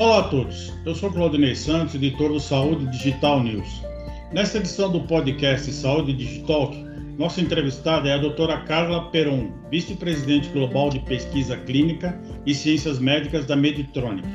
[0.00, 3.82] Olá a todos, eu sou Claudinei Santos, editor do Saúde Digital News.
[4.32, 6.72] Nesta edição do podcast Saúde Digital,
[7.18, 13.44] nossa entrevistada é a doutora Carla Peron, vice-presidente global de pesquisa clínica e ciências médicas
[13.44, 14.26] da Meditronic.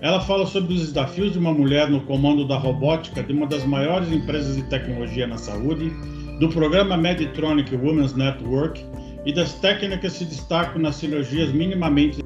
[0.00, 3.64] Ela fala sobre os desafios de uma mulher no comando da robótica de uma das
[3.64, 5.90] maiores empresas de tecnologia na saúde,
[6.38, 8.80] do programa Meditronic Women's Network
[9.26, 12.21] e das técnicas que se destacam nas cirurgias minimamente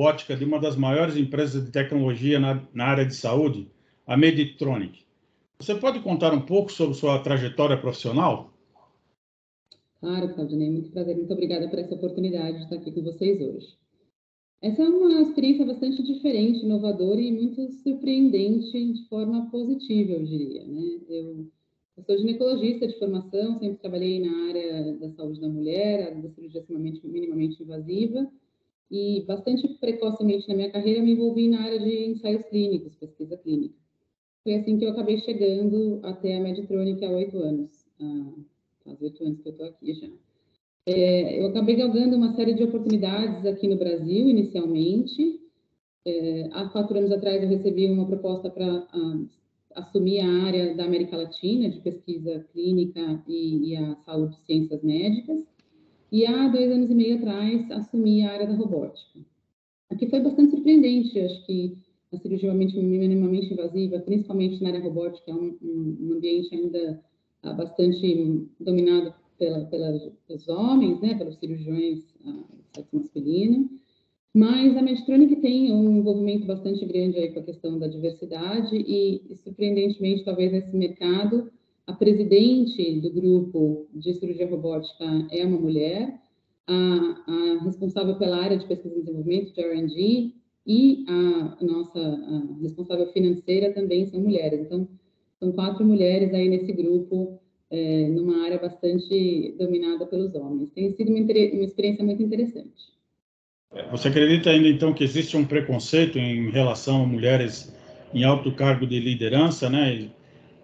[0.00, 3.68] robótica de uma das maiores empresas de tecnologia na, na área de saúde,
[4.06, 5.04] a Meditronic.
[5.58, 8.50] Você pode contar um pouco sobre sua trajetória profissional?
[10.00, 13.66] Claro, Claudinei, muito prazer, muito obrigada por essa oportunidade de estar aqui com vocês hoje.
[14.62, 20.66] Essa é uma experiência bastante diferente, inovadora e muito surpreendente de forma positiva, eu diria.
[20.66, 20.82] Né?
[21.10, 21.46] Eu,
[21.98, 26.64] eu sou ginecologista de formação, sempre trabalhei na área da saúde da mulher, da cirurgia
[27.04, 28.30] minimamente invasiva,
[28.90, 33.74] e bastante precocemente na minha carreira me envolvi na área de ensaios clínicos, pesquisa clínica.
[34.42, 39.40] Foi assim que eu acabei chegando até a Meditronic há oito anos, há oito anos
[39.40, 40.08] que eu estou aqui já.
[40.86, 45.40] É, eu acabei galgando uma série de oportunidades aqui no Brasil, inicialmente.
[46.06, 48.86] É, há quatro anos atrás eu recebi uma proposta para
[49.74, 54.82] assumir a área da América Latina, de pesquisa clínica e, e a saúde e ciências
[54.82, 55.49] médicas.
[56.12, 59.20] E há dois anos e meio atrás, assumi a área da robótica.
[59.90, 61.76] O que foi bastante surpreendente, acho que
[62.12, 67.00] a cirurgia minimamente invasiva, principalmente na área robótica, é um, um ambiente ainda
[67.42, 72.44] ah, bastante dominado pela, pelos homens, né, pelos cirurgiões uh,
[72.74, 73.70] sexo masculino.
[74.32, 79.34] Mas a Medtronic tem um envolvimento bastante grande aí com a questão da diversidade e,
[79.36, 81.50] surpreendentemente, talvez nesse mercado,
[81.86, 86.20] a presidente do grupo de cirurgia robótica é uma mulher,
[86.66, 86.74] a,
[87.26, 90.32] a responsável pela área de pesquisa e desenvolvimento, de R&D,
[90.66, 94.60] e a, nossa a responsável financeira também são mulheres.
[94.60, 94.88] Então,
[95.38, 97.40] são quatro mulheres aí nesse grupo,
[97.70, 100.70] é, numa área bastante dominada pelos homens.
[100.74, 102.90] Tem sido uma, uma experiência muito interessante.
[103.90, 107.72] Você acredita ainda, então, que existe um preconceito em relação a mulheres
[108.12, 110.10] em alto cargo de liderança, né?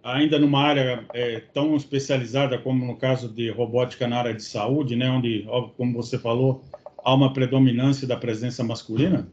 [0.07, 4.95] Ainda numa área é, tão especializada como no caso de robótica na área de saúde,
[4.95, 5.45] né, onde,
[5.77, 6.63] como você falou,
[7.05, 9.29] há uma predominância da presença masculina?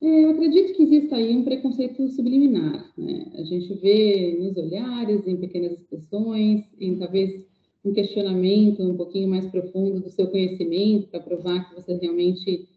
[0.00, 2.92] É, eu acredito que exista aí um preconceito subliminar.
[2.96, 3.26] Né?
[3.34, 7.44] A gente vê nos olhares, em pequenas expressões, em talvez
[7.84, 12.68] um questionamento um pouquinho mais profundo do seu conhecimento para provar que você realmente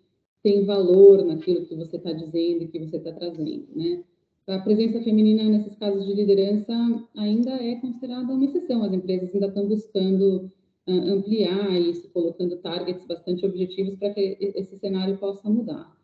[0.43, 4.03] tem valor naquilo que você está dizendo e que você está trazendo, né?
[4.47, 6.73] A presença feminina nesses casos de liderança
[7.17, 8.83] ainda é considerada uma exceção.
[8.83, 10.49] As empresas ainda estão buscando
[10.87, 15.95] uh, ampliar isso, colocando targets bastante objetivos para que esse cenário possa mudar.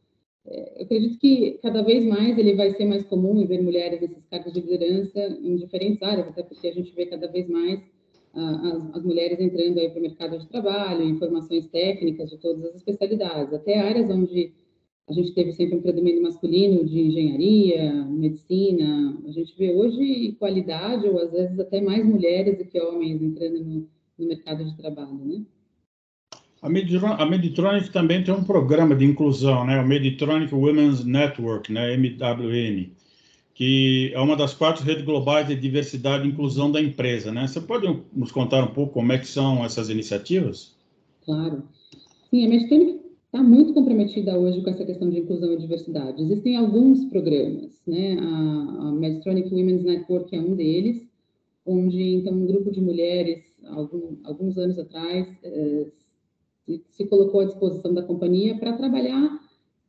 [0.46, 4.26] É, eu acredito que cada vez mais ele vai ser mais comum ver mulheres nesses
[4.26, 7.80] cargos de liderança em diferentes áreas, até porque a gente vê cada vez mais
[8.34, 12.66] uh, as, as, mulheres entrando aí para o mercado de trabalho, informações técnicas de todas
[12.66, 14.52] as especialidades, até áreas onde
[15.10, 19.18] a gente teve sempre um predomínio masculino de engenharia, medicina.
[19.28, 23.64] A gente vê hoje qualidade, ou às vezes até mais mulheres do que homens entrando
[23.64, 23.88] no,
[24.18, 25.42] no mercado de trabalho, né?
[26.62, 26.70] A
[27.26, 29.82] Meditronic também tem um programa de inclusão, né?
[29.82, 31.94] O Meditronic Women's Network, né?
[31.96, 32.90] MWN,
[33.54, 37.46] que é uma das quatro redes globais de diversidade e inclusão da empresa, né?
[37.46, 40.74] Você pode nos contar um pouco como é que são essas iniciativas?
[41.26, 41.64] Claro.
[42.30, 43.03] Sim, a Meditronic
[43.34, 46.22] está muito comprometida hoje com essa questão de inclusão e diversidade.
[46.22, 48.16] Existem alguns programas, né?
[48.20, 51.10] A, a Women's Network é um deles,
[51.66, 55.88] onde então um grupo de mulheres, algum, alguns anos atrás, eh,
[56.92, 59.40] se, colocou à disposição da companhia para trabalhar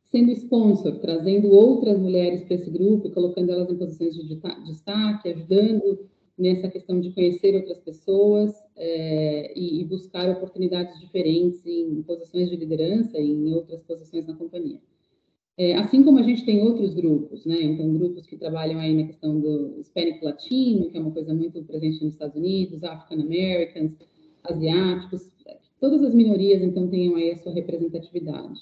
[0.09, 5.99] sendo sponsor, trazendo outras mulheres para esse grupo, colocando elas em posições de destaque, ajudando
[6.35, 13.17] nessa questão de conhecer outras pessoas é, e, buscar oportunidades diferentes em posições de liderança
[13.17, 14.79] e em outras posições na companhia.
[15.57, 17.61] É, assim como a gente tem outros grupos, né?
[17.61, 21.63] Então, grupos que trabalham aí na questão do Hispanic Latino, que é uma coisa muito
[21.63, 23.93] presente nos Estados Unidos, African Americans,
[24.43, 25.31] asiáticos,
[25.79, 28.59] todas as minorias, então, tenham aí a sua representatividade.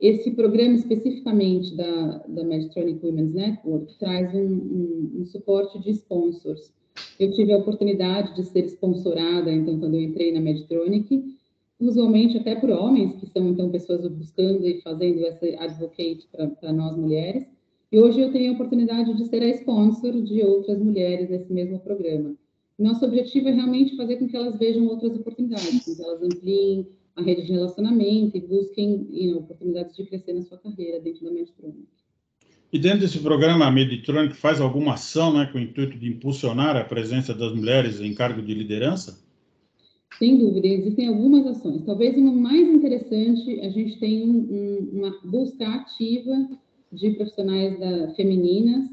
[0.00, 6.74] Esse programa especificamente da, da Medtronic Women's Network traz um, um, um suporte de sponsors
[7.18, 11.36] eu tive a oportunidade de ser sponsorada, então, quando eu entrei na Medtronic,
[11.78, 16.26] usualmente até por homens, que são, então, pessoas buscando e fazendo essa advocate
[16.60, 17.46] para nós mulheres.
[17.92, 21.78] E hoje eu tenho a oportunidade de ser a sponsor de outras mulheres nesse mesmo
[21.80, 22.34] programa.
[22.78, 27.22] Nosso objetivo é realmente fazer com que elas vejam outras oportunidades, que elas ampliem a
[27.22, 31.86] rede de relacionamento e busquem oportunidades de crescer na sua carreira dentro da Medtronic.
[32.72, 36.76] E dentro desse programa, a Medtronic faz alguma ação né, com o intuito de impulsionar
[36.76, 39.24] a presença das mulheres em cargo de liderança?
[40.18, 41.84] Sem dúvida, existem algumas ações.
[41.84, 46.48] Talvez uma mais interessante, a gente tem um, uma busca ativa
[46.90, 48.90] de profissionais da, femininas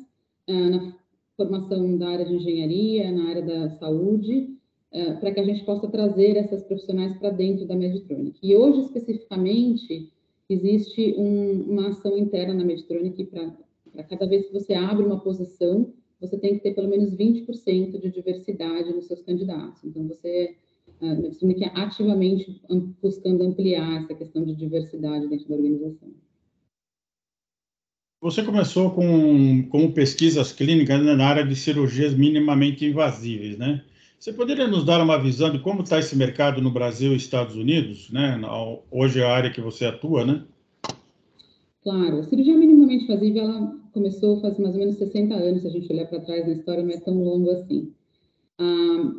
[0.50, 0.94] uh, na
[1.38, 4.50] formação da área de engenharia, na área da saúde,
[4.94, 8.38] uh, para que a gente possa trazer essas profissionais para dentro da Medtronic.
[8.44, 10.12] E hoje, especificamente,
[10.54, 15.94] existe um, uma ação interna na Medtronic para cada vez que você abre uma posição,
[16.20, 19.84] você tem que ter pelo menos 20% de diversidade nos seus candidatos.
[19.84, 20.56] Então, você
[21.02, 22.62] a Medtronic é ativamente
[23.02, 26.10] buscando ampliar essa questão de diversidade dentro da organização.
[28.22, 33.84] Você começou com, com pesquisas clínicas né, na área de cirurgias minimamente invasíveis, né?
[34.24, 37.58] Você poderia nos dar uma visão de como está esse mercado no Brasil e Estados
[37.58, 38.40] Unidos, né?
[38.90, 40.46] Hoje é a área que você atua, né?
[41.84, 45.72] Claro, a cirurgia minimamente invasiva ela começou faz mais ou menos 60 anos, se a
[45.72, 47.92] gente olhar para trás na história, não é tão longo assim.
[48.58, 49.14] Ah,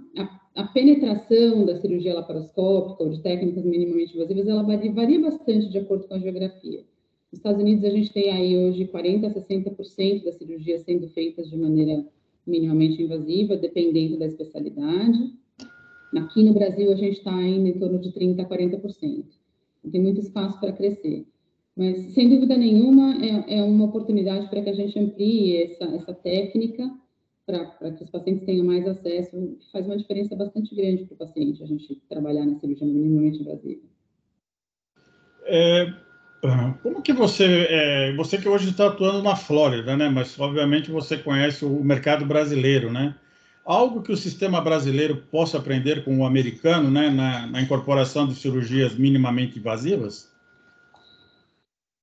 [0.57, 5.69] a, a, penetração da cirurgia laparoscópica ou de técnicas minimamente invasivas, ela varia, varia bastante
[5.69, 6.83] de acordo com a geografia.
[7.31, 11.51] Nos Estados Unidos, a gente tem aí hoje 40% a 60% das cirurgias sendo feitas
[11.51, 12.07] de maneira
[12.47, 15.33] minimamente invasiva, dependendo da especialidade.
[16.17, 19.25] Aqui no Brasil, a gente está ainda em torno de 30% a 40%.
[19.91, 21.27] Tem muito espaço para crescer.
[21.77, 26.15] Mas, sem dúvida nenhuma, é, é uma oportunidade para que a gente amplie essa, essa
[26.15, 26.91] técnica
[27.47, 31.63] para que os pacientes tenham mais acesso, faz uma diferença bastante grande para o paciente
[31.63, 33.83] a gente trabalhar na cirurgia minimamente invasiva.
[35.47, 36.04] É,
[36.83, 40.09] como que você, é, você que hoje está atuando na Flórida, né?
[40.09, 43.15] Mas obviamente você conhece o mercado brasileiro, né?
[43.65, 47.09] Algo que o sistema brasileiro possa aprender com o americano, né?
[47.09, 50.33] Na, na incorporação de cirurgias minimamente invasivas?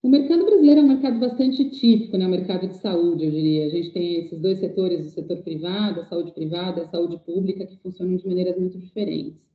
[0.01, 2.25] O mercado brasileiro é um mercado bastante típico, né?
[2.25, 3.67] O mercado de saúde, eu diria.
[3.67, 7.67] A gente tem esses dois setores, o setor privado, a saúde privada, a saúde pública,
[7.67, 9.50] que funcionam de maneiras muito diferentes.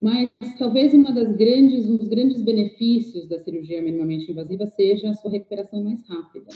[0.00, 5.14] Mas talvez uma das grandes, um dos grandes benefícios da cirurgia minimamente invasiva seja a
[5.14, 6.50] sua recuperação mais rápida.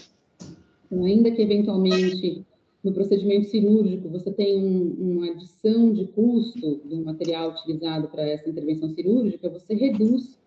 [0.87, 2.45] Então, ainda que eventualmente
[2.85, 8.49] no procedimento cirúrgico você tenha um, uma adição de custo do material utilizado para essa
[8.49, 10.39] intervenção cirúrgica, você reduz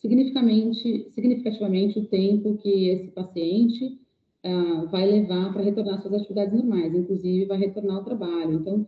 [0.00, 3.98] significativamente, significativamente o tempo que esse paciente
[4.44, 8.54] uh, vai levar para retornar às suas atividades normais, inclusive vai retornar ao trabalho.
[8.54, 8.86] Então,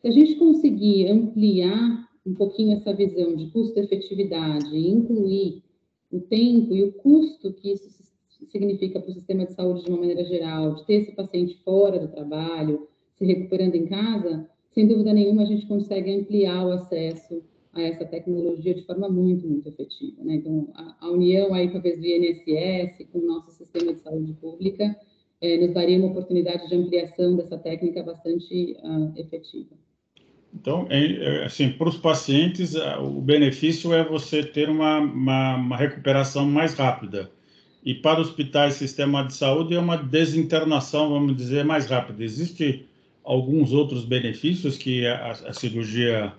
[0.00, 5.62] se a gente conseguir ampliar um pouquinho essa visão de custo-efetividade, incluir
[6.10, 7.96] o tempo e o custo que isso
[8.50, 11.98] significa para o sistema de saúde de uma maneira geral, de ter esse paciente fora
[11.98, 17.42] do trabalho, se recuperando em casa, sem dúvida nenhuma a gente consegue ampliar o acesso
[17.72, 20.22] a essa tecnologia de forma muito, muito efetiva.
[20.24, 20.36] Né?
[20.36, 24.96] Então, a, a, união aí, talvez, do INSS com o nosso sistema de saúde pública
[25.40, 29.76] é, nos daria uma oportunidade de ampliação dessa técnica bastante uh, efetiva.
[30.58, 35.76] Então, é, é, assim, para os pacientes, o benefício é você ter uma, uma, uma,
[35.76, 37.30] recuperação mais rápida.
[37.84, 42.24] E para hospitais e sistema de saúde é uma desinternação, vamos dizer, mais rápida.
[42.24, 42.84] Existem
[43.22, 46.32] alguns outros benefícios que a, a cirurgia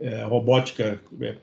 [0.00, 1.36] é, robótica é,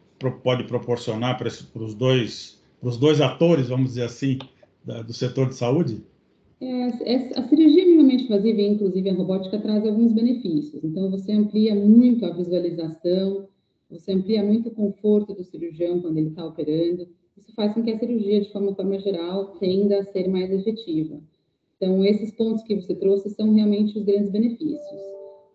[0.44, 4.39] pode proporcionar para, para, os dois, para os dois atores, vamos dizer assim,
[4.84, 6.01] da, do setor de saúde?
[6.60, 10.83] É, a cirurgia minimamente invasiva, inclusive a robótica, traz alguns benefícios.
[10.83, 13.47] Então, você amplia muito a visualização,
[13.89, 17.07] você amplia muito o conforto do cirurgião quando ele está operando.
[17.38, 21.19] Isso faz com que a cirurgia, de forma, forma geral, tenda a ser mais efetiva.
[21.77, 25.01] Então, esses pontos que você trouxe são realmente os grandes benefícios.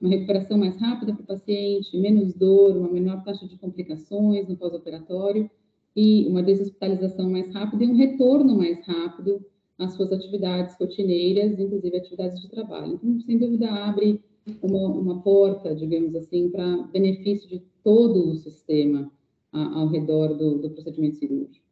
[0.01, 4.57] Uma recuperação mais rápida para o paciente, menos dor, uma menor taxa de complicações no
[4.57, 5.51] pós-operatório
[5.95, 9.45] e uma deshospitalização mais rápida e um retorno mais rápido
[9.81, 13.01] as suas atividades rotineiras, inclusive atividades de trabalho.
[13.03, 14.21] Então, sem dúvida, abre
[14.63, 19.11] uma, uma porta, digamos assim, para benefício de todo o sistema
[19.53, 21.65] a, ao redor do, do, procedimento cirúrgico.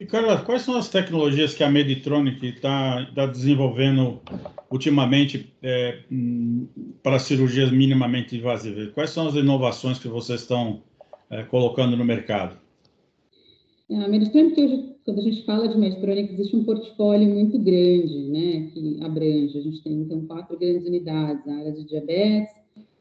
[0.00, 4.20] E, Carla, quais são as tecnologias que a Meditronic está tá desenvolvendo
[4.70, 6.04] ultimamente é,
[7.02, 8.92] para cirurgias minimamente invasivas?
[8.92, 10.84] Quais são as inovações que vocês estão
[11.28, 12.56] é, colocando no mercado?
[13.90, 18.70] A Meditronic hoje quando a gente fala de Medtronic, existe um portfólio muito grande, né,
[18.74, 19.56] que abrange.
[19.56, 22.54] A gente tem, então, quatro grandes unidades, a área de diabetes,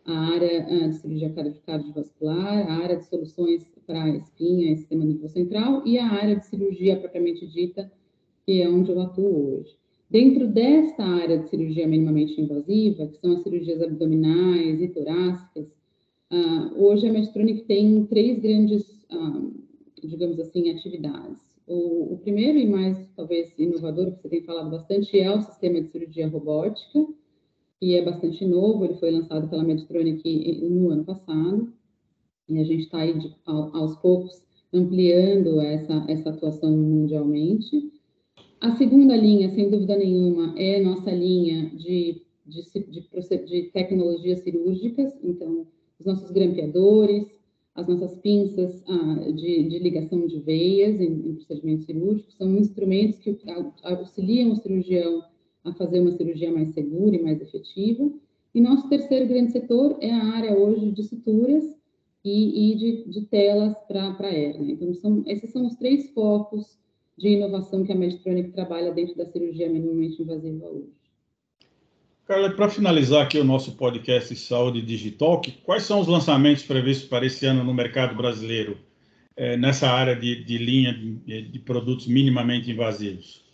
[0.06, 1.34] a área ah, de cirurgia
[1.65, 6.46] cardiovascular, a área de soluções para espinha e sistema nervoso central e a área de
[6.46, 7.91] cirurgia propriamente dita,
[8.46, 9.75] que é onde eu atuo hoje.
[10.10, 15.67] Dentro desta área de cirurgia minimamente invasiva, que são as cirurgias abdominais e torácicas,
[16.29, 19.53] Uh, hoje a Medtronic tem três grandes, uh,
[20.04, 21.38] digamos assim, atividades.
[21.66, 25.82] O, o, primeiro e mais, talvez, inovador, que você tem falado bastante, é o sistema
[25.82, 27.06] de cirurgia robótica,
[27.80, 31.74] que é bastante novo, ele foi lançado pela Medtronic no ano passado,
[32.48, 34.42] e a gente está aí, de, aos poucos,
[34.74, 37.92] ampliando essa, essa atuação mundialmente.
[38.62, 45.13] A segunda linha, sem dúvida nenhuma, é nossa linha de, de, de, de tecnologias cirúrgicas,
[45.24, 45.68] então,
[46.00, 47.37] os nossos grampeadores,
[47.78, 53.20] as nossas pinças ah, de, de, ligação de veias em, em, procedimentos cirúrgicos, são instrumentos
[53.20, 53.38] que
[53.84, 55.24] auxiliam o cirurgião
[55.64, 58.12] a fazer uma cirurgia mais segura e mais efetiva.
[58.56, 61.64] E nosso terceiro grande setor é a área hoje de suturas
[62.26, 64.74] e, e de, de, telas para a hérnia.
[64.74, 66.80] Então, são, esses são os três focos
[67.16, 71.07] de inovação que a Medtronic trabalha dentro da cirurgia minimamente invasiva hoje.
[72.28, 77.26] Carla, para finalizar aqui o nosso podcast Saúde Digital, quais são os lançamentos previstos para
[77.26, 78.78] esse ano no mercado brasileiro,
[79.38, 83.46] é, nessa área de, de linha de, de, produtos minimamente invasivos?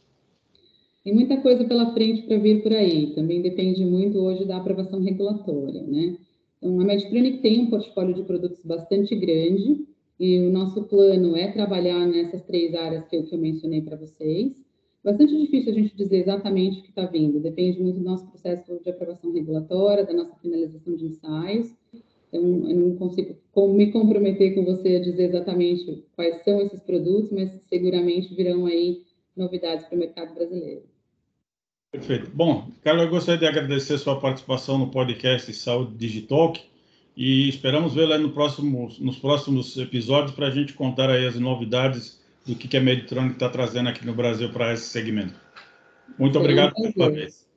[1.04, 5.04] Tem muita coisa pela frente para vir por aí, também depende muito hoje da aprovação
[5.04, 6.18] regulatória, né?
[6.58, 9.86] Então, a Medtronic tem um portfólio de produtos bastante grande,
[10.20, 13.98] e o nosso plano é trabalhar nessas três áreas que eu, que eu mencionei para
[13.98, 14.64] vocês.
[15.04, 18.80] Bastante difícil a gente dizer exatamente o que está vindo, depende muito do nosso processo
[18.82, 21.76] de aprovação regulatória, da nossa finalização de ensaios.
[22.30, 23.38] Então, eu não consigo
[23.74, 29.04] me comprometer com você a dizer exatamente quais são esses produtos, mas seguramente virão aí
[29.36, 30.84] novidades para o mercado brasileiro.
[31.92, 32.32] Perfeito.
[32.34, 36.60] Bom, Carlos, eu gostaria de agradecer sua participação no podcast Saúde Digitalk
[37.16, 42.23] e esperamos vê-la no próximo, nos próximos episódios para a gente contar aí as novidades
[42.46, 45.40] do que, que a Meditronic está trazendo aqui no Brasil para esse segmento.
[46.20, 47.48] Muito Será obrigado um uma vez.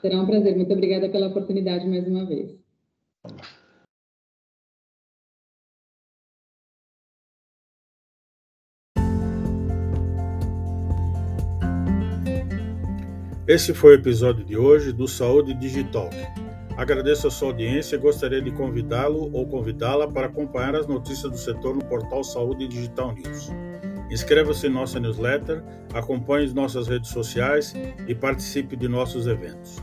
[0.00, 0.56] Será um prazer.
[0.56, 2.56] Muito obrigada pela oportunidade mais uma vez.
[13.46, 16.08] Esse foi o episódio de hoje do Saúde Digital.
[16.76, 21.36] Agradeço a sua audiência e gostaria de convidá-lo ou convidá-la para acompanhar as notícias do
[21.36, 23.50] setor no portal Saúde Digital News.
[24.12, 25.64] Inscreva-se em nossa newsletter,
[25.94, 27.74] acompanhe nossas redes sociais
[28.06, 29.78] e participe de nossos eventos.